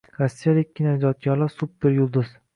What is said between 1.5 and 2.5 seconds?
super yulduz